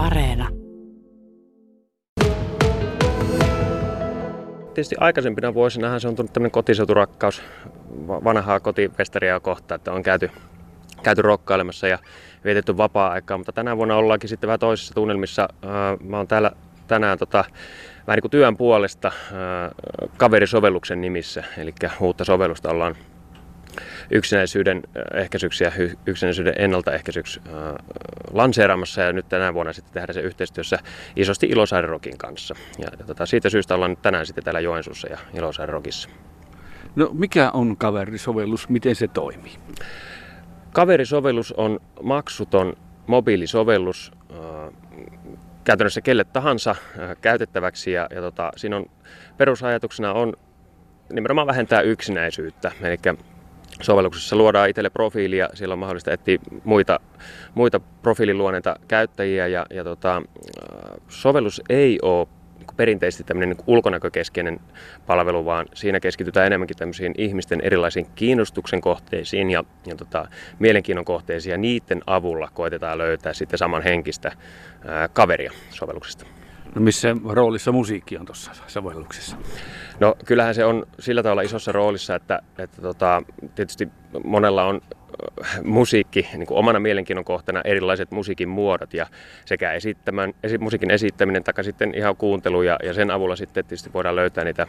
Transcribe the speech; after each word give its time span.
Areena. 0.00 0.48
Tietysti 4.74 4.96
aikaisempina 4.98 5.54
vuosina 5.54 5.98
se 5.98 6.08
on 6.08 6.16
tullut 6.16 6.32
tämmöinen 6.32 6.50
kotiseuturakkaus 6.50 7.42
vanhaa 8.08 8.60
kotivestariaa 8.60 9.40
kohtaan, 9.40 9.76
että 9.76 9.92
on 9.92 10.02
käyty, 10.02 10.30
käyty 11.02 11.22
rokkailemassa 11.22 11.88
ja 11.88 11.98
vietetty 12.44 12.76
vapaa-aikaa, 12.76 13.36
mutta 13.36 13.52
tänä 13.52 13.76
vuonna 13.76 13.96
ollaankin 13.96 14.28
sitten 14.28 14.48
vähän 14.48 14.60
toisissa 14.60 14.94
tunnelmissa. 14.94 15.48
Mä 16.04 16.16
oon 16.16 16.28
täällä 16.28 16.52
tänään 16.88 17.18
tota, 17.18 17.44
vähän 18.06 18.16
niin 18.16 18.22
kuin 18.22 18.30
työn 18.30 18.56
puolesta 18.56 19.12
kaverisovelluksen 20.16 21.00
nimissä, 21.00 21.44
eli 21.58 21.74
uutta 22.00 22.24
sovellusta 22.24 22.70
ollaan 22.70 22.96
yksinäisyyden 24.10 24.82
ehkäisyksi 25.14 25.64
ja 25.64 25.72
yksinäisyyden 26.06 26.54
ennaltaehkäisyksi 26.58 27.40
äh, 27.46 27.52
lanseeraamassa 28.32 29.00
ja 29.02 29.12
nyt 29.12 29.28
tänä 29.28 29.54
vuonna 29.54 29.72
sitten 29.72 29.92
tehdään 29.92 30.14
se 30.14 30.20
yhteistyössä 30.20 30.78
isosti 31.16 31.46
Ilosaarirokin 31.46 32.18
kanssa. 32.18 32.54
Ja, 32.78 32.88
ja 32.98 33.06
tota, 33.06 33.26
siitä 33.26 33.50
syystä 33.50 33.74
ollaan 33.74 33.90
nyt 33.90 34.02
tänään 34.02 34.26
sitten 34.26 34.44
täällä 34.44 34.60
Joensuussa 34.60 35.08
ja 35.08 35.18
Ilosaari-rokissa. 35.34 36.08
No 36.96 37.10
mikä 37.12 37.50
on 37.50 37.76
kaverisovellus, 37.76 38.68
miten 38.68 38.94
se 38.94 39.08
toimii? 39.08 39.52
Kaverisovellus 40.72 41.52
on 41.52 41.80
maksuton 42.02 42.76
mobiilisovellus 43.06 44.12
äh, 44.30 44.74
käytännössä 45.64 46.00
kelle 46.00 46.24
tahansa 46.24 46.70
äh, 46.70 47.16
käytettäväksi 47.20 47.92
ja, 47.92 48.06
ja 48.14 48.20
tota, 48.20 48.52
siinä 48.56 48.76
on 48.76 48.86
perusajatuksena 49.36 50.12
on 50.12 50.32
nimenomaan 51.12 51.46
vähentää 51.46 51.80
yksinäisyyttä. 51.80 52.72
Eli 52.82 52.96
sovelluksessa 53.82 54.36
luodaan 54.36 54.68
itselle 54.68 54.90
profiilia, 54.90 55.48
siellä 55.54 55.72
on 55.72 55.78
mahdollista 55.78 56.12
etsiä 56.12 56.38
muita, 56.64 57.00
muita 57.54 57.80
profiililuonneita 58.02 58.76
käyttäjiä 58.88 59.46
ja, 59.46 59.66
ja 59.70 59.84
tota, 59.84 60.22
sovellus 61.08 61.62
ei 61.68 61.98
ole 62.02 62.28
perinteisesti 62.76 63.24
tämmöinen 63.24 63.48
niin 63.48 63.64
ulkonäkökeskeinen 63.66 64.60
palvelu, 65.06 65.44
vaan 65.44 65.66
siinä 65.74 66.00
keskitytään 66.00 66.46
enemmänkin 66.46 66.76
tämmöisiin 66.76 67.14
ihmisten 67.18 67.60
erilaisiin 67.60 68.06
kiinnostuksen 68.14 68.80
kohteisiin 68.80 69.50
ja, 69.50 69.64
ja 69.86 69.96
tota, 69.96 70.28
mielenkiinnon 70.58 71.04
kohteisiin 71.04 71.50
ja 71.50 71.58
niiden 71.58 72.02
avulla 72.06 72.48
koitetaan 72.54 72.98
löytää 72.98 73.32
sitten 73.32 73.58
samanhenkistä 73.58 74.32
ää, 74.86 75.08
kaveria 75.08 75.52
sovelluksesta. 75.70 76.39
No 76.74 76.80
missä 76.80 77.16
roolissa 77.28 77.72
musiikki 77.72 78.18
on 78.18 78.26
tuossa 78.26 78.50
sovelluksessa? 78.66 79.36
No 80.00 80.14
kyllähän 80.24 80.54
se 80.54 80.64
on 80.64 80.86
sillä 80.98 81.22
tavalla 81.22 81.42
isossa 81.42 81.72
roolissa, 81.72 82.14
että, 82.14 82.42
että 82.58 82.82
tota, 82.82 83.22
tietysti 83.54 83.88
monella 84.24 84.64
on 84.64 84.80
äh, 85.44 85.62
musiikki 85.64 86.28
niin 86.32 86.46
kuin 86.46 86.58
omana 86.58 86.80
mielenkiinnon 86.80 87.24
kohtana 87.24 87.60
erilaiset 87.64 88.10
musiikin 88.10 88.48
muodot 88.48 88.94
ja 88.94 89.06
sekä 89.44 89.72
esittämän, 89.72 90.32
esi, 90.42 90.58
musiikin 90.58 90.90
esittäminen 90.90 91.44
tai 91.44 91.64
sitten 91.64 91.94
ihan 91.94 92.16
kuuntelu 92.16 92.62
ja, 92.62 92.76
ja 92.82 92.94
sen 92.94 93.10
avulla 93.10 93.36
sitten 93.36 93.64
tietysti 93.64 93.92
voidaan 93.92 94.16
löytää 94.16 94.44
niitä 94.44 94.66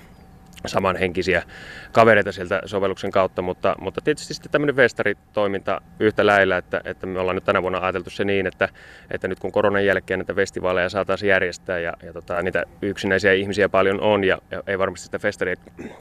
samanhenkisiä 0.66 1.44
kavereita 1.92 2.32
sieltä 2.32 2.62
sovelluksen 2.66 3.12
kautta, 3.12 3.42
mutta, 3.42 3.76
mutta 3.82 4.02
tietysti 4.02 4.34
sitten 4.34 4.52
tämmöinen 4.52 4.76
vestaritoiminta 4.76 5.82
yhtä 6.00 6.26
lailla, 6.26 6.58
että, 6.58 6.82
että 6.86 7.08
me 7.08 7.20
ollaan 7.20 7.36
nyt 7.36 7.44
tänä 7.44 7.62
vuonna 7.62 7.80
ajateltu 7.80 8.10
se 8.10 8.26
niin, 8.26 8.48
että, 8.48 8.70
että 9.12 9.28
nyt 9.28 9.40
kun 9.40 9.52
koronan 9.52 9.86
jälkeen 9.86 10.20
näitä 10.20 10.34
festivaaleja 10.34 10.90
saataisiin 10.90 11.30
järjestää 11.30 11.80
ja, 11.80 11.94
ja 12.04 12.14
tota, 12.14 12.42
niitä 12.42 12.64
yksinäisiä 12.82 13.34
ihmisiä 13.34 13.70
paljon 13.70 14.02
on 14.02 14.24
ja, 14.24 14.38
ja 14.52 14.64
ei 14.68 14.80
varmasti 14.80 15.06
sitä 15.06 15.20
festaria 15.20 15.56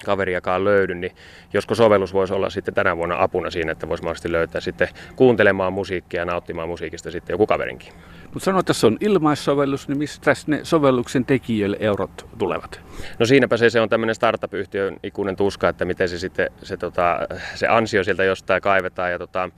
kaveriakaan 0.05 0.65
löydy, 0.65 0.95
niin 0.95 1.13
josko 1.53 1.75
sovellus 1.75 2.15
voisi 2.15 2.35
olla 2.35 2.51
sitten 2.51 2.75
tänä 2.75 2.97
vuonna 2.97 3.23
apuna 3.23 3.51
siinä, 3.51 3.73
että 3.73 3.89
voisi 3.89 4.03
mahdollisesti 4.03 4.33
löytää 4.33 4.61
sitten 4.61 4.89
kuuntelemaan 5.17 5.73
musiikkia 5.73 6.21
ja 6.21 6.25
nauttimaan 6.25 6.69
musiikista 6.69 7.11
sitten 7.11 7.35
joku 7.35 7.47
kaverinkin. 7.47 7.93
Mutta 8.35 8.45
sanoit, 8.45 8.63
että 8.63 8.67
tässä 8.67 8.87
on 8.87 8.97
ilmaissovellus, 9.01 9.89
niin 9.89 9.99
mistä 9.99 10.33
ne 10.47 10.61
sovelluksen 10.63 11.25
tekijöille 11.25 11.77
eurot 11.81 12.27
tulevat? 12.39 12.81
No 13.19 13.27
siinäpä 13.27 13.57
se, 13.57 13.71
se 13.71 13.81
on 13.81 13.89
tämmöinen 13.89 14.15
startup-yhtiön 14.15 14.97
ikuinen 15.03 15.37
tuska, 15.37 15.69
että 15.69 15.85
miten 15.85 16.09
se 16.09 16.19
sitten 16.19 16.51
se, 16.63 16.77
tota, 16.77 17.19
se 17.55 17.67
ansio 17.69 18.05
sieltä 18.05 18.25
jostain 18.25 18.63
kaivetaan. 18.63 19.13
Ja 19.13 19.19
tota, 19.19 19.51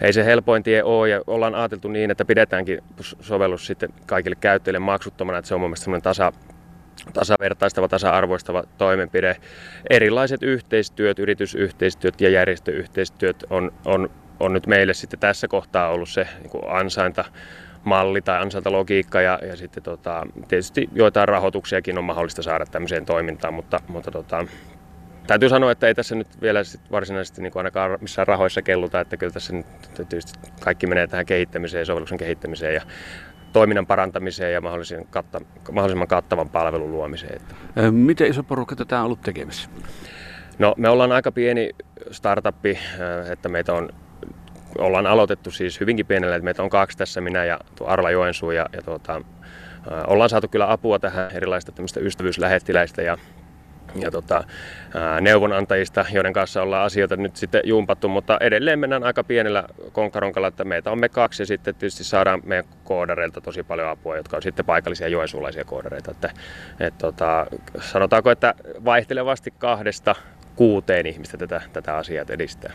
ei 0.00 0.12
se 0.12 0.24
helpoin 0.24 0.62
tie 0.62 0.82
ole 0.82 1.08
ja 1.08 1.22
ollaan 1.26 1.54
ajateltu 1.54 1.88
niin, 1.88 2.10
että 2.10 2.24
pidetäänkin 2.24 2.80
sovellus 3.20 3.66
sitten 3.66 3.90
kaikille 4.06 4.36
käyttäjille 4.40 4.78
maksuttomana, 4.78 5.38
että 5.38 5.48
se 5.48 5.54
on 5.54 5.60
mun 5.60 5.70
mielestä 5.70 5.84
semmoinen 5.84 6.02
tasa, 6.02 6.32
tasavertaistava, 7.12 7.88
tasa-arvoistava 7.88 8.64
toimenpide. 8.78 9.36
Erilaiset 9.90 10.42
yhteistyöt, 10.42 11.18
yritysyhteistyöt 11.18 12.20
ja 12.20 12.28
järjestöyhteistyöt 12.28 13.44
on, 13.50 13.72
on, 13.84 14.10
on 14.40 14.52
nyt 14.52 14.66
meille 14.66 14.94
sitten 14.94 15.20
tässä 15.20 15.48
kohtaa 15.48 15.88
ollut 15.88 16.08
se 16.08 16.28
niin 16.42 16.70
ansainta 16.70 17.24
malli 17.84 18.22
tai 18.22 18.46
logiikka 18.70 19.20
ja, 19.20 19.38
ja 19.48 19.56
sitten 19.56 19.82
tota, 19.82 20.26
tietysti 20.48 20.88
joitain 20.92 21.28
rahoituksiakin 21.28 21.98
on 21.98 22.04
mahdollista 22.04 22.42
saada 22.42 22.66
tämmöiseen 22.66 23.06
toimintaan, 23.06 23.54
mutta, 23.54 23.80
mutta 23.88 24.10
tota, 24.10 24.46
täytyy 25.26 25.48
sanoa, 25.48 25.70
että 25.70 25.86
ei 25.86 25.94
tässä 25.94 26.14
nyt 26.14 26.40
vielä 26.42 26.64
sit 26.64 26.80
varsinaisesti 26.90 27.42
niin 27.42 27.52
ainakaan 27.54 27.98
missään 28.00 28.28
rahoissa 28.28 28.62
kelluta, 28.62 29.00
että 29.00 29.16
kyllä 29.16 29.32
tässä 29.32 29.52
nyt 29.52 29.66
tietysti 29.94 30.32
kaikki 30.60 30.86
menee 30.86 31.06
tähän 31.06 31.26
kehittämiseen, 31.26 31.86
sovelluksen 31.86 32.18
kehittämiseen 32.18 32.74
ja 32.74 32.82
toiminnan 33.52 33.86
parantamiseen 33.86 34.52
ja 34.52 34.60
mahdollisimman, 34.60 35.06
katta, 35.10 35.40
mahdollisimman 35.72 36.08
kattavan 36.08 36.48
palvelun 36.48 36.92
luomiseen. 36.92 37.40
Miten 37.90 38.30
iso 38.30 38.42
porukka 38.42 38.76
tätä 38.76 38.98
on 38.98 39.04
ollut 39.04 39.20
tekemässä? 39.20 39.70
No 40.58 40.74
me 40.76 40.88
ollaan 40.88 41.12
aika 41.12 41.32
pieni 41.32 41.70
startuppi, 42.10 42.78
että 43.32 43.48
meitä 43.48 43.72
on 43.72 43.88
ollaan 44.78 45.06
aloitettu 45.06 45.50
siis 45.50 45.80
hyvinkin 45.80 46.06
pienellä, 46.06 46.36
että 46.36 46.44
meitä 46.44 46.62
on 46.62 46.70
kaksi 46.70 46.98
tässä, 46.98 47.20
minä 47.20 47.44
ja 47.44 47.58
Arla 47.84 48.10
Joensuu 48.10 48.50
ja, 48.50 48.66
ja 48.72 48.82
tuota, 48.82 49.20
ollaan 50.06 50.30
saatu 50.30 50.48
kyllä 50.48 50.72
apua 50.72 50.98
tähän 50.98 51.30
erilaista 51.34 51.72
tämmöistä 51.72 52.00
ystävyyslähettiläistä 52.00 53.02
ja, 53.02 53.18
ja 53.94 54.10
tota, 54.10 54.44
neuvonantajista, 55.20 56.06
joiden 56.12 56.32
kanssa 56.32 56.62
ollaan 56.62 56.84
asioita 56.84 57.16
nyt 57.16 57.36
sitten 57.36 57.60
jumpattu, 57.64 58.08
mutta 58.08 58.38
edelleen 58.40 58.78
mennään 58.78 59.04
aika 59.04 59.24
pienellä 59.24 59.64
konkaronkalla, 59.92 60.48
että 60.48 60.64
meitä 60.64 60.90
on 60.90 60.98
me 60.98 61.08
kaksi 61.08 61.42
ja 61.42 61.46
sitten 61.46 61.74
tietysti 61.74 62.04
saadaan 62.04 62.40
meidän 62.44 62.64
koodareilta 62.84 63.40
tosi 63.40 63.62
paljon 63.62 63.88
apua, 63.88 64.16
jotka 64.16 64.36
on 64.36 64.42
sitten 64.42 64.64
paikallisia 64.64 65.08
joensuulaisia 65.08 65.64
koodareita. 65.64 66.10
Että, 66.10 66.30
et 66.80 66.98
tota, 66.98 67.46
sanotaanko, 67.80 68.30
että 68.30 68.54
vaihtelevasti 68.84 69.54
kahdesta 69.58 70.14
kuuteen 70.56 71.06
ihmistä 71.06 71.36
tätä, 71.36 71.60
tätä 71.72 71.96
asiaa 71.96 72.24
edistää. 72.28 72.72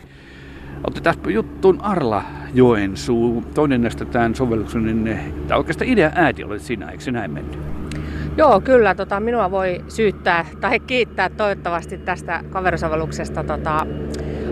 Otetaanpa 0.86 1.30
juttuun 1.30 1.80
Arla 1.80 2.22
Joensuu. 2.54 3.44
Toinen 3.54 3.82
näistä 3.82 4.04
tämän 4.04 4.34
sovelluksen, 4.34 5.04
niin 5.04 5.34
tämä 5.48 5.58
oikeastaan 5.58 5.90
idea 5.90 6.10
äiti 6.14 6.44
olet 6.44 6.62
sinä, 6.62 6.90
eikö 6.90 7.02
se 7.02 7.10
näin 7.10 7.30
mennyt? 7.30 7.58
Joo, 8.36 8.60
kyllä. 8.60 8.94
Tota, 8.94 9.20
minua 9.20 9.50
voi 9.50 9.84
syyttää 9.88 10.46
tai 10.60 10.80
kiittää 10.80 11.28
toivottavasti 11.28 11.98
tästä 11.98 12.44
kaverisovelluksesta 12.50 13.44
tota, 13.44 13.86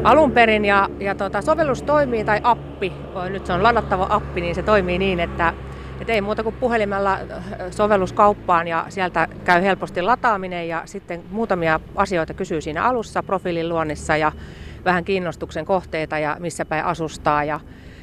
alun 0.04 0.32
perin. 0.32 0.64
Ja, 0.64 0.88
ja 1.00 1.14
tota, 1.14 1.42
sovellus 1.42 1.82
toimii, 1.82 2.24
tai 2.24 2.40
appi, 2.42 2.92
nyt 3.30 3.46
se 3.46 3.52
on 3.52 3.62
ladattava 3.62 4.06
appi, 4.10 4.40
niin 4.40 4.54
se 4.54 4.62
toimii 4.62 4.98
niin, 4.98 5.20
että 5.20 5.54
et 6.00 6.10
ei 6.10 6.20
muuta 6.20 6.42
kuin 6.42 6.54
puhelimella 6.54 7.18
sovelluskauppaan 7.70 8.68
ja 8.68 8.86
sieltä 8.88 9.28
käy 9.44 9.62
helposti 9.62 10.02
lataaminen 10.02 10.68
ja 10.68 10.82
sitten 10.84 11.22
muutamia 11.30 11.80
asioita 11.96 12.34
kysyy 12.34 12.60
siinä 12.60 12.84
alussa 12.84 13.22
profiilin 13.22 13.68
luonnissa 13.68 14.16
ja 14.16 14.32
vähän 14.84 15.04
kiinnostuksen 15.04 15.64
kohteita 15.64 16.18
ja 16.18 16.36
missä 16.40 16.64
päin 16.64 16.84
asustaa 16.84 17.44
ja, 17.44 17.60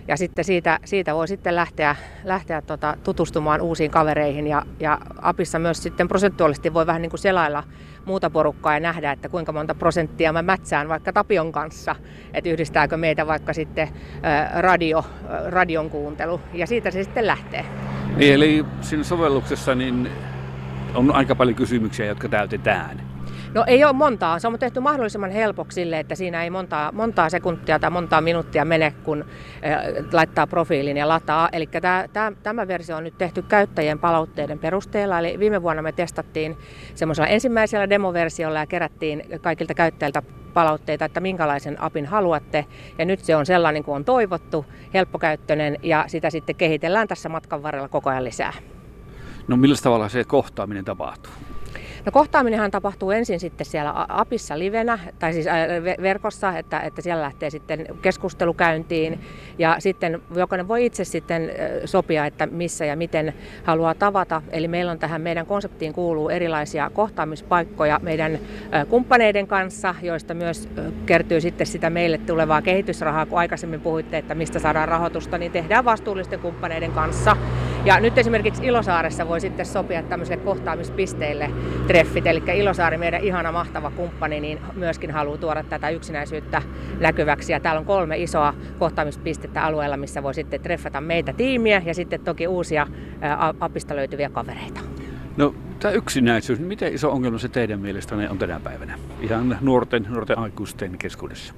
ja 0.07 0.17
sitten 0.17 0.45
siitä, 0.45 0.79
siitä 0.85 1.15
voi 1.15 1.27
sitten 1.27 1.55
lähteä, 1.55 1.95
lähteä 2.23 2.61
tota, 2.61 2.97
tutustumaan 3.03 3.61
uusiin 3.61 3.91
kavereihin 3.91 4.47
ja, 4.47 4.65
ja 4.79 4.97
apissa 5.21 5.59
myös 5.59 5.83
sitten 5.83 6.07
prosentuaalisesti 6.07 6.73
voi 6.73 6.87
vähän 6.87 7.01
niin 7.01 7.09
kuin 7.09 7.19
selailla 7.19 7.63
muuta 8.05 8.29
porukkaa 8.29 8.73
ja 8.73 8.79
nähdä, 8.79 9.11
että 9.11 9.29
kuinka 9.29 9.51
monta 9.51 9.75
prosenttia 9.75 10.33
mä 10.33 10.41
mätsään 10.41 10.89
vaikka 10.89 11.13
Tapion 11.13 11.51
kanssa, 11.51 11.95
että 12.33 12.49
yhdistääkö 12.49 12.97
meitä 12.97 13.27
vaikka 13.27 13.53
sitten 13.53 13.89
radio, 14.59 15.05
radion 15.45 15.89
kuuntelu 15.89 16.41
ja 16.53 16.67
siitä 16.67 16.91
se 16.91 17.03
sitten 17.03 17.27
lähtee. 17.27 17.65
Niin, 18.15 18.33
eli 18.33 18.65
siinä 18.81 19.03
sovelluksessa 19.03 19.75
niin 19.75 20.09
on 20.95 21.15
aika 21.15 21.35
paljon 21.35 21.55
kysymyksiä, 21.55 22.05
jotka 22.05 22.29
täytetään. 22.29 23.01
No 23.53 23.63
ei 23.67 23.83
ole 23.83 23.93
montaa. 23.93 24.39
Se 24.39 24.47
on 24.47 24.59
tehty 24.59 24.79
mahdollisimman 24.79 25.31
helpoksi 25.31 25.75
sille, 25.75 25.99
että 25.99 26.15
siinä 26.15 26.43
ei 26.43 26.49
montaa, 26.49 26.91
montaa 26.91 27.29
sekuntia 27.29 27.79
tai 27.79 27.89
montaa 27.89 28.21
minuuttia 28.21 28.65
mene, 28.65 28.93
kun 29.03 29.25
laittaa 30.13 30.47
profiilin 30.47 30.97
ja 30.97 31.07
lataa. 31.07 31.49
Eli 31.51 31.67
tämä, 31.67 32.05
tämä, 32.13 32.31
tämä 32.43 32.67
versio 32.67 32.97
on 32.97 33.03
nyt 33.03 33.17
tehty 33.17 33.41
käyttäjien 33.41 33.99
palautteiden 33.99 34.59
perusteella. 34.59 35.19
Eli 35.19 35.39
viime 35.39 35.61
vuonna 35.61 35.81
me 35.81 35.91
testattiin 35.91 36.57
semmoisella 36.95 37.27
ensimmäisellä 37.27 37.89
demoversiolla 37.89 38.59
ja 38.59 38.65
kerättiin 38.65 39.23
kaikilta 39.41 39.73
käyttäjiltä 39.73 40.21
palautteita, 40.53 41.05
että 41.05 41.19
minkälaisen 41.19 41.81
apin 41.81 42.05
haluatte. 42.05 42.65
Ja 42.97 43.05
nyt 43.05 43.19
se 43.19 43.35
on 43.35 43.45
sellainen 43.45 43.83
kuin 43.83 43.95
on 43.95 44.05
toivottu, 44.05 44.65
helppokäyttöinen 44.93 45.77
ja 45.83 46.05
sitä 46.07 46.29
sitten 46.29 46.55
kehitellään 46.55 47.07
tässä 47.07 47.29
matkan 47.29 47.63
varrella 47.63 47.87
koko 47.87 48.09
ajan 48.09 48.23
lisää. 48.23 48.53
No 49.47 49.57
millä 49.57 49.75
tavalla 49.83 50.09
se 50.09 50.23
kohtaaminen 50.23 50.85
tapahtuu? 50.85 51.31
No 52.09 52.13
kohtaaminenhan 52.13 52.71
tapahtuu 52.71 53.11
ensin 53.11 53.39
sitten 53.39 53.65
siellä 53.65 54.05
apissa 54.07 54.59
livenä, 54.59 54.99
tai 55.19 55.33
siis 55.33 55.45
verkossa, 56.01 56.57
että, 56.57 56.79
että 56.79 57.01
siellä 57.01 57.23
lähtee 57.23 57.49
sitten 57.49 57.85
keskustelu 58.01 58.53
käyntiin, 58.53 59.19
ja 59.57 59.75
sitten 59.79 60.21
jokainen 60.35 60.67
voi 60.67 60.85
itse 60.85 61.03
sitten 61.03 61.51
sopia, 61.85 62.25
että 62.25 62.45
missä 62.45 62.85
ja 62.85 62.95
miten 62.95 63.33
haluaa 63.63 63.93
tavata. 63.93 64.41
Eli 64.51 64.67
meillä 64.67 64.91
on 64.91 64.99
tähän 64.99 65.21
meidän 65.21 65.45
konseptiin 65.45 65.93
kuuluu 65.93 66.29
erilaisia 66.29 66.89
kohtaamispaikkoja 66.93 67.99
meidän 68.03 68.39
kumppaneiden 68.89 69.47
kanssa, 69.47 69.95
joista 70.01 70.33
myös 70.33 70.69
kertyy 71.05 71.41
sitten 71.41 71.67
sitä 71.67 71.89
meille 71.89 72.17
tulevaa 72.17 72.61
kehitysrahaa, 72.61 73.25
kun 73.25 73.39
aikaisemmin 73.39 73.81
puhuitte, 73.81 74.17
että 74.17 74.35
mistä 74.35 74.59
saadaan 74.59 74.87
rahoitusta, 74.87 75.37
niin 75.37 75.51
tehdään 75.51 75.85
vastuullisten 75.85 76.39
kumppaneiden 76.39 76.91
kanssa. 76.91 77.37
Ja 77.85 77.99
nyt 77.99 78.17
esimerkiksi 78.17 78.65
Ilosaaressa 78.65 79.27
voi 79.27 79.41
sitten 79.41 79.65
sopia 79.65 80.03
tämmöisille 80.03 80.43
kohtaamispisteille 80.43 81.51
treffit, 81.87 82.27
eli 82.27 82.43
Ilosaari, 82.55 82.97
meidän 82.97 83.21
ihana 83.21 83.51
mahtava 83.51 83.91
kumppani, 83.91 84.39
niin 84.39 84.59
myöskin 84.75 85.11
haluaa 85.11 85.37
tuoda 85.37 85.63
tätä 85.63 85.89
yksinäisyyttä 85.89 86.61
näkyväksi. 86.99 87.51
Ja 87.51 87.59
täällä 87.59 87.79
on 87.79 87.85
kolme 87.85 88.17
isoa 88.17 88.53
kohtaamispistettä 88.79 89.63
alueella, 89.63 89.97
missä 89.97 90.23
voi 90.23 90.33
sitten 90.33 90.61
treffata 90.61 91.01
meitä 91.01 91.33
tiimiä 91.33 91.81
ja 91.85 91.93
sitten 91.93 92.19
toki 92.19 92.47
uusia 92.47 92.87
apista 93.59 93.95
löytyviä 93.95 94.29
kavereita. 94.29 94.79
No 95.37 95.55
tämä 95.79 95.91
yksinäisyys, 95.91 96.59
miten 96.59 96.93
iso 96.93 97.11
ongelma 97.11 97.37
se 97.37 97.49
teidän 97.49 97.79
mielestänne 97.79 98.29
on 98.29 98.37
tänä 98.37 98.59
päivänä? 98.59 98.99
Ihan 99.21 99.57
nuorten, 99.61 100.07
nuorten 100.09 100.37
aikuisten 100.37 100.97
keskuudessa. 100.97 101.53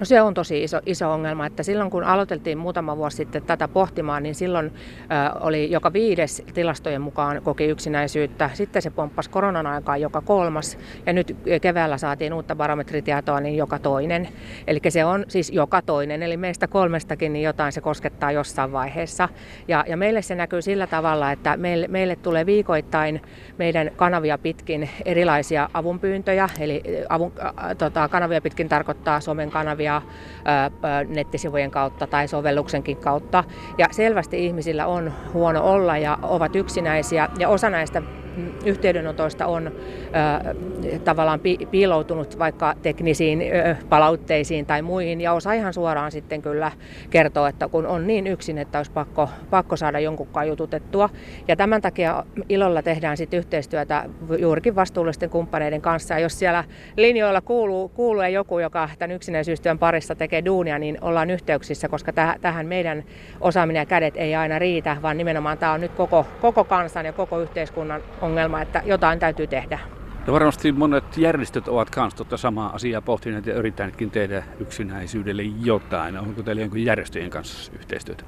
No 0.00 0.06
se 0.06 0.22
on 0.22 0.34
tosi 0.34 0.62
iso, 0.62 0.80
iso 0.86 1.12
ongelma, 1.12 1.46
että 1.46 1.62
silloin 1.62 1.90
kun 1.90 2.04
aloiteltiin 2.04 2.58
muutama 2.58 2.96
vuosi 2.96 3.16
sitten 3.16 3.42
tätä 3.42 3.68
pohtimaan, 3.68 4.22
niin 4.22 4.34
silloin 4.34 4.66
ö, 4.66 5.38
oli 5.40 5.70
joka 5.70 5.92
viides 5.92 6.42
tilastojen 6.54 7.00
mukaan 7.00 7.42
koki 7.42 7.64
yksinäisyyttä. 7.64 8.50
Sitten 8.54 8.82
se 8.82 8.90
pomppasi 8.90 9.30
koronan 9.30 9.66
aikaan 9.66 10.00
joka 10.00 10.20
kolmas 10.20 10.78
ja 11.06 11.12
nyt 11.12 11.36
keväällä 11.62 11.98
saatiin 11.98 12.32
uutta 12.32 12.56
barometritietoa, 12.56 13.40
niin 13.40 13.56
joka 13.56 13.78
toinen. 13.78 14.28
Eli 14.66 14.80
se 14.88 15.04
on 15.04 15.24
siis 15.28 15.50
joka 15.50 15.82
toinen, 15.82 16.22
eli 16.22 16.36
meistä 16.36 16.66
kolmestakin 16.66 17.32
niin 17.32 17.42
jotain 17.42 17.72
se 17.72 17.80
koskettaa 17.80 18.32
jossain 18.32 18.72
vaiheessa. 18.72 19.28
Ja, 19.68 19.84
ja 19.88 19.96
meille 19.96 20.22
se 20.22 20.34
näkyy 20.34 20.62
sillä 20.62 20.86
tavalla, 20.86 21.32
että 21.32 21.56
meille, 21.56 21.88
meille 21.88 22.16
tulee 22.16 22.46
viikoittain 22.46 23.22
meidän 23.58 23.90
kanavia 23.96 24.38
pitkin 24.38 24.90
erilaisia 25.04 25.70
avunpyyntöjä, 25.74 26.48
eli 26.60 26.82
avun, 27.08 27.32
äh, 27.44 27.76
tota, 27.78 28.08
kanavia 28.08 28.40
pitkin 28.40 28.68
tarkoittaa 28.68 29.20
somen 29.20 29.50
kanavia, 29.50 29.65
kanavia 29.66 30.02
nettisivujen 31.08 31.70
kautta 31.70 32.06
tai 32.06 32.28
sovelluksenkin 32.28 32.96
kautta. 32.96 33.44
Ja 33.78 33.86
selvästi 33.90 34.46
ihmisillä 34.46 34.86
on 34.86 35.12
huono 35.32 35.64
olla 35.64 35.98
ja 35.98 36.18
ovat 36.22 36.56
yksinäisiä 36.56 37.28
ja 37.38 37.48
osa 37.48 37.70
näistä 37.70 38.02
yhteydenotoista 38.64 39.46
on 39.46 39.70
tavallaan 41.04 41.40
pi- 41.40 41.68
piiloutunut 41.70 42.38
vaikka 42.38 42.74
teknisiin 42.82 43.42
palautteisiin 43.88 44.66
tai 44.66 44.82
muihin, 44.82 45.20
ja 45.20 45.32
osa 45.32 45.52
ihan 45.52 45.74
suoraan 45.74 46.12
sitten 46.12 46.42
kyllä 46.42 46.72
kertoo, 47.10 47.46
että 47.46 47.68
kun 47.68 47.86
on 47.86 48.06
niin 48.06 48.26
yksin, 48.26 48.58
että 48.58 48.78
olisi 48.78 48.92
pakko, 48.92 49.28
pakko 49.50 49.76
saada 49.76 50.00
jonkun 50.00 50.28
jututettua. 50.46 51.08
Ja 51.48 51.56
tämän 51.56 51.82
takia 51.82 52.24
ilolla 52.48 52.82
tehdään 52.82 53.16
sitten 53.16 53.38
yhteistyötä 53.38 54.04
juurikin 54.38 54.76
vastuullisten 54.76 55.30
kumppaneiden 55.30 55.80
kanssa. 55.80 56.14
Ja 56.14 56.20
jos 56.20 56.38
siellä 56.38 56.64
linjoilla 56.96 57.40
kuuluu, 57.40 57.88
kuuluu 57.88 58.22
joku, 58.22 58.58
joka 58.58 58.88
tämän 58.98 59.16
yksinäisyystyön 59.16 59.78
parissa 59.78 60.14
tekee 60.14 60.44
duunia, 60.44 60.78
niin 60.78 60.98
ollaan 61.00 61.30
yhteyksissä, 61.30 61.88
koska 61.88 62.12
täh- 62.12 62.38
tähän 62.40 62.66
meidän 62.66 63.04
osaaminen 63.40 63.80
ja 63.80 63.86
kädet 63.86 64.16
ei 64.16 64.34
aina 64.34 64.58
riitä, 64.58 64.96
vaan 65.02 65.18
nimenomaan 65.18 65.58
tämä 65.58 65.72
on 65.72 65.80
nyt 65.80 65.92
koko, 65.92 66.26
koko 66.40 66.64
kansan 66.64 67.06
ja 67.06 67.12
koko 67.12 67.40
yhteiskunnan 67.40 68.02
ongelma, 68.26 68.62
että 68.62 68.82
jotain 68.84 69.18
täytyy 69.18 69.46
tehdä. 69.46 69.78
Ja 70.26 70.32
varmasti 70.32 70.72
monet 70.72 71.18
järjestöt 71.18 71.68
ovat 71.68 71.88
myös 71.96 72.14
tuota 72.14 72.36
samaa 72.36 72.74
asiaa 72.74 73.02
pohtineet 73.02 73.46
ja 73.46 73.54
yrittäneetkin 73.54 74.10
tehdä 74.10 74.42
yksinäisyydelle 74.60 75.42
jotain. 75.42 76.18
Onko 76.18 76.42
teillä 76.42 76.62
jonkun 76.62 76.84
järjestöjen 76.84 77.30
kanssa 77.30 77.72
yhteistyötä? 77.78 78.24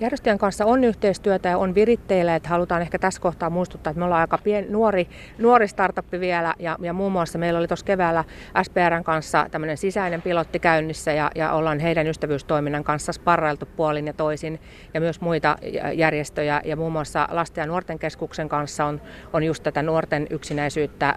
Järjestöjen 0.00 0.38
kanssa 0.38 0.64
on 0.64 0.84
yhteistyötä 0.84 1.48
ja 1.48 1.58
on 1.58 1.74
viritteillä, 1.74 2.36
että 2.36 2.48
halutaan 2.48 2.82
ehkä 2.82 2.98
tässä 2.98 3.20
kohtaa 3.20 3.50
muistuttaa, 3.50 3.90
että 3.90 3.98
me 3.98 4.04
ollaan 4.04 4.20
aika 4.20 4.38
pieni, 4.38 4.66
nuori, 4.70 5.08
nuori 5.38 5.68
startup 5.68 6.12
vielä 6.12 6.54
ja, 6.58 6.76
ja 6.82 6.92
muun 6.92 7.12
muassa 7.12 7.38
meillä 7.38 7.58
oli 7.58 7.68
tuossa 7.68 7.86
keväällä 7.86 8.24
SPRn 8.62 9.04
kanssa 9.04 9.46
tämmöinen 9.50 9.76
sisäinen 9.76 10.22
pilotti 10.22 10.58
käynnissä 10.58 11.12
ja, 11.12 11.30
ja 11.34 11.52
ollaan 11.52 11.78
heidän 11.78 12.06
ystävyystoiminnan 12.06 12.84
kanssa 12.84 13.12
sparrailtu 13.12 13.68
puolin 13.76 14.06
ja 14.06 14.12
toisin. 14.12 14.60
Ja 14.94 15.00
myös 15.00 15.20
muita 15.20 15.56
järjestöjä 15.94 16.60
ja 16.64 16.76
muun 16.76 16.92
muassa 16.92 17.28
Lasten 17.30 17.62
ja 17.62 17.66
nuorten 17.66 17.98
keskuksen 17.98 18.48
kanssa 18.48 18.84
on, 18.84 19.00
on 19.32 19.42
just 19.42 19.62
tätä 19.62 19.82
nuorten 19.82 20.26
yksinäisyyttä 20.30 21.14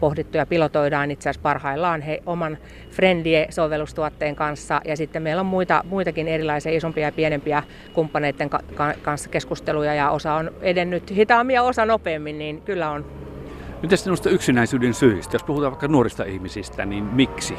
pohdittu 0.00 0.36
ja 0.36 0.46
pilotoidaan. 0.46 1.10
Itse 1.10 1.28
asiassa 1.28 1.42
parhaillaan 1.42 2.00
he 2.00 2.22
oman 2.26 2.58
Friendie-sovellustuotteen 2.90 4.36
kanssa. 4.36 4.80
Ja 4.84 4.96
sitten 4.96 5.22
meillä 5.22 5.40
on 5.40 5.46
muita, 5.46 5.84
muitakin 5.88 6.28
erilaisia 6.28 6.72
isompia 6.72 7.08
ja 7.08 7.12
pienempiä 7.12 7.62
kumppaneita 7.92 8.17
kumppaneiden 8.18 8.50
kanssa 9.02 9.28
keskusteluja 9.28 9.94
ja 9.94 10.10
osa 10.10 10.34
on 10.34 10.50
edennyt 10.60 11.10
hitaammin 11.10 11.54
ja 11.54 11.62
osa 11.62 11.86
nopeammin, 11.86 12.38
niin 12.38 12.62
kyllä 12.62 12.90
on. 12.90 13.04
Miten 13.82 13.98
sinusta 13.98 14.30
yksinäisyyden 14.30 14.94
syistä? 14.94 15.34
Jos 15.34 15.44
puhutaan 15.44 15.72
vaikka 15.72 15.88
nuorista 15.88 16.24
ihmisistä, 16.24 16.84
niin 16.84 17.04
miksi 17.04 17.54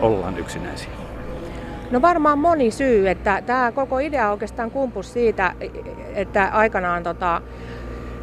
ollaan 0.00 0.38
yksinäisiä? 0.38 0.90
No 1.90 2.02
varmaan 2.02 2.38
moni 2.38 2.70
syy, 2.70 3.08
että 3.08 3.42
tämä 3.46 3.72
koko 3.72 3.98
idea 3.98 4.30
oikeastaan 4.30 4.70
kumpus 4.70 5.12
siitä, 5.12 5.54
että 6.14 6.48
aikanaan 6.52 7.02
tota, 7.02 7.42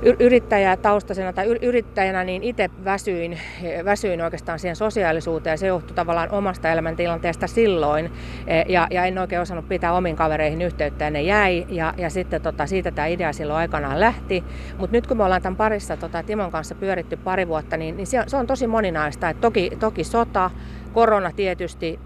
yrittäjätaustaisena 0.02 1.34
tai 1.34 1.46
yrittäjänä 1.62 2.24
niin 2.24 2.44
itse 2.44 2.70
väsyin, 2.86 3.40
väsyin 3.86 4.22
oikeastaan 4.22 4.60
siihen 4.60 4.76
sosiaalisuuteen 4.76 5.58
se 5.58 5.68
johtui 5.68 5.96
tavallaan 5.96 6.32
omasta 6.32 6.72
elämäntilanteesta 6.72 7.48
silloin 7.48 8.12
e, 8.48 8.62
ja, 8.68 8.88
ja 8.92 9.06
en 9.06 9.18
oikein 9.18 9.42
osannut 9.42 9.68
pitää 9.68 9.94
omiin 9.94 10.16
kavereihin 10.16 10.62
yhteyttä 10.62 11.04
ja 11.04 11.12
ne 11.12 11.22
jäi 11.22 11.66
ja, 11.70 11.94
ja 11.98 12.10
sitten 12.10 12.42
tota, 12.42 12.66
siitä 12.66 12.92
tämä 12.92 13.08
idea 13.08 13.34
silloin 13.34 13.60
aikanaan 13.60 14.00
lähti. 14.00 14.44
Mutta 14.78 14.98
nyt 14.98 15.08
kun 15.08 15.18
me 15.18 15.24
ollaan 15.24 15.42
tämän 15.42 15.58
parissa 15.58 15.98
tota, 15.98 16.24
Timon 16.24 16.52
kanssa 16.52 16.76
pyöritty 16.76 17.18
pari 17.18 17.48
vuotta, 17.48 17.78
niin, 17.78 17.98
niin 17.98 18.08
se, 18.08 18.20
on, 18.20 18.30
se 18.30 18.38
on 18.38 18.48
tosi 18.48 18.68
moninaista. 18.68 19.30
Et 19.30 19.42
toki, 19.42 19.72
toki 19.80 20.04
sota, 20.04 20.52
korona 20.98 21.32
tietysti 21.36 22.00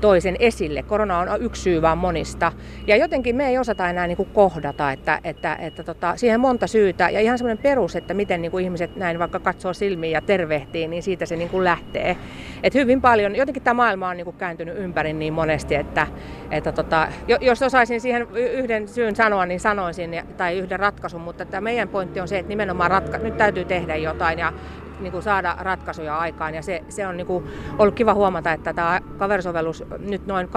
toi 0.00 0.20
sen 0.20 0.36
esille. 0.38 0.82
Korona 0.82 1.18
on 1.18 1.42
yksi 1.42 1.62
syy 1.62 1.82
vaan 1.82 1.98
monista. 1.98 2.52
Ja 2.86 2.96
jotenkin 2.96 3.36
me 3.36 3.48
ei 3.48 3.58
osata 3.58 3.90
enää 3.90 4.06
niin 4.06 4.16
kuin 4.16 4.28
kohdata, 4.32 4.92
että, 4.92 5.20
että, 5.24 5.54
että 5.54 5.84
tota, 5.84 6.16
siihen 6.16 6.40
monta 6.40 6.66
syytä. 6.66 7.10
Ja 7.10 7.20
ihan 7.20 7.38
semmoinen 7.38 7.62
perus, 7.62 7.96
että 7.96 8.14
miten 8.14 8.42
niin 8.42 8.50
kuin 8.50 8.64
ihmiset 8.64 8.96
näin 8.96 9.18
vaikka 9.18 9.38
katsoo 9.38 9.72
silmiin 9.72 10.12
ja 10.12 10.20
tervehtii, 10.20 10.88
niin 10.88 11.02
siitä 11.02 11.26
se 11.26 11.36
niin 11.36 11.48
kuin 11.48 11.64
lähtee. 11.64 12.16
Et 12.62 12.74
hyvin 12.74 13.00
paljon, 13.00 13.36
jotenkin 13.36 13.62
tämä 13.62 13.74
maailma 13.74 14.08
on 14.08 14.16
niin 14.16 14.24
kuin 14.24 14.36
kääntynyt 14.36 14.78
ympäri 14.78 15.12
niin 15.12 15.32
monesti, 15.32 15.74
että, 15.74 16.06
että 16.50 16.72
tota, 16.72 17.08
jos 17.40 17.62
osaisin 17.62 18.00
siihen 18.00 18.26
yhden 18.34 18.88
syyn 18.88 19.16
sanoa, 19.16 19.46
niin 19.46 19.60
sanoisin, 19.60 20.22
tai 20.36 20.58
yhden 20.58 20.80
ratkaisun, 20.80 21.20
mutta 21.20 21.42
että 21.42 21.60
meidän 21.60 21.88
pointti 21.88 22.20
on 22.20 22.28
se, 22.28 22.38
että 22.38 22.48
nimenomaan 22.48 22.90
ratka- 22.90 23.18
nyt 23.18 23.36
täytyy 23.36 23.64
tehdä 23.64 23.96
jotain 23.96 24.38
ja 24.38 24.52
niin 25.02 25.12
kuin 25.12 25.22
saada 25.22 25.56
ratkaisuja 25.58 26.18
aikaan. 26.18 26.54
Ja 26.54 26.62
se, 26.62 26.84
se 26.88 27.06
on 27.06 27.16
niin 27.16 27.26
kuin 27.26 27.44
ollut 27.78 27.94
kiva 27.94 28.14
huomata, 28.14 28.52
että 28.52 28.72
tämä 28.72 29.00
kaverisovellus 29.18 29.84
nyt 29.98 30.26
noin 30.26 30.48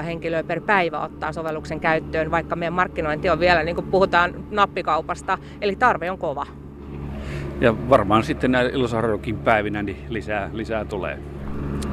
200-300 0.00 0.02
henkilöä 0.02 0.44
per 0.44 0.60
päivä 0.60 1.00
ottaa 1.00 1.32
sovelluksen 1.32 1.80
käyttöön, 1.80 2.30
vaikka 2.30 2.56
meidän 2.56 2.72
markkinointi 2.74 3.30
on 3.30 3.40
vielä, 3.40 3.62
niin 3.62 3.74
kuin 3.74 3.86
puhutaan 3.86 4.34
nappikaupasta, 4.50 5.38
eli 5.60 5.76
tarve 5.76 6.10
on 6.10 6.18
kova. 6.18 6.46
Ja 7.60 7.74
varmaan 7.90 8.22
sitten 8.22 8.52
näillä 8.52 8.70
Ilosarjokin 8.70 9.38
päivinä 9.38 9.82
niin 9.82 10.04
lisää, 10.08 10.50
lisää 10.52 10.84
tulee. 10.84 11.18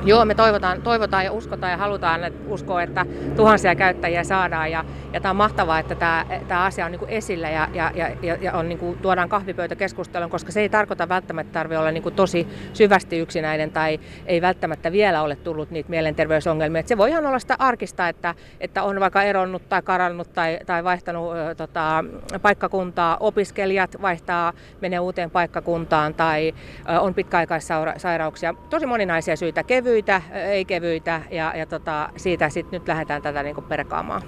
Joo, 0.05 0.25
me 0.25 0.35
toivotaan, 0.35 0.81
toivotaan 0.81 1.25
ja 1.25 1.31
uskotaan 1.31 1.71
ja 1.71 1.77
halutaan 1.77 2.23
että 2.23 2.39
uskoa, 2.47 2.81
että 2.81 3.05
tuhansia 3.35 3.75
käyttäjiä 3.75 4.23
saadaan. 4.23 4.71
Ja, 4.71 4.85
ja 5.13 5.21
tämä 5.21 5.29
on 5.29 5.35
mahtavaa, 5.35 5.79
että 5.79 5.95
tämä, 5.95 6.25
tämä 6.47 6.63
asia 6.63 6.85
on 6.85 6.91
niin 6.91 7.01
esillä 7.07 7.49
ja, 7.49 7.67
ja, 7.73 7.91
ja, 7.95 8.37
ja 8.41 8.53
on 8.53 8.69
niin 8.69 8.79
kuin, 8.79 8.97
tuodaan 8.97 9.29
kahvipöytäkeskustelun, 9.29 10.29
koska 10.29 10.51
se 10.51 10.61
ei 10.61 10.69
tarkoita 10.69 11.09
välttämättä 11.09 11.53
tarvitse 11.53 11.77
olla 11.77 11.91
niin 11.91 12.03
kuin 12.03 12.15
tosi 12.15 12.47
syvästi 12.73 13.19
yksinäinen 13.19 13.71
tai 13.71 13.99
ei 14.25 14.41
välttämättä 14.41 14.91
vielä 14.91 15.21
ole 15.21 15.35
tullut 15.35 15.71
niitä 15.71 15.89
mielenterveysongelmia. 15.89 16.79
Että 16.79 16.87
se 16.87 16.97
voi 16.97 17.09
ihan 17.09 17.25
olla 17.25 17.39
sitä 17.39 17.55
arkista, 17.59 18.07
että, 18.07 18.35
että 18.59 18.83
on 18.83 18.99
vaikka 18.99 19.23
eronnut 19.23 19.69
tai 19.69 19.81
karannut 19.81 20.33
tai, 20.33 20.59
tai 20.65 20.83
vaihtanut 20.83 21.33
ö, 21.35 21.55
tota, 21.55 22.05
paikkakuntaa. 22.41 23.17
Opiskelijat 23.19 24.01
vaihtaa, 24.01 24.53
menee 24.81 24.99
uuteen 24.99 25.31
paikkakuntaan 25.31 26.13
tai 26.13 26.53
ö, 26.89 26.99
on 26.99 27.13
pitkäaikaissairauksia. 27.13 28.53
Tosi 28.69 28.85
moninaisia 28.85 29.35
syitä, 29.35 29.63
kevyitä, 29.93 30.21
ei 30.31 30.65
kevyitä 30.65 31.21
ja, 31.31 31.53
ja 31.55 31.65
tota, 31.65 32.09
siitä 32.17 32.49
sitten 32.49 32.77
nyt 32.77 32.87
lähdetään 32.87 33.21
tätä 33.21 33.43
niin 33.43 33.55
perkaamaan. 33.69 34.21